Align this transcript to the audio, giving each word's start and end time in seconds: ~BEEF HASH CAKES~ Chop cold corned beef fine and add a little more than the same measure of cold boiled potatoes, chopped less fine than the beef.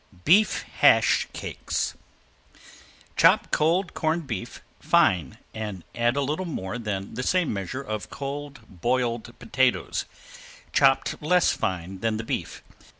~BEEF 0.25 0.63
HASH 0.79 1.27
CAKES~ 1.31 1.93
Chop 3.15 3.51
cold 3.51 3.93
corned 3.93 4.25
beef 4.25 4.63
fine 4.79 5.37
and 5.53 5.83
add 5.93 6.15
a 6.15 6.21
little 6.23 6.47
more 6.47 6.79
than 6.79 7.13
the 7.13 7.21
same 7.21 7.53
measure 7.53 7.83
of 7.83 8.09
cold 8.09 8.61
boiled 8.67 9.37
potatoes, 9.37 10.05
chopped 10.73 11.21
less 11.21 11.51
fine 11.51 11.99
than 11.99 12.17
the 12.17 12.23
beef. 12.23 12.63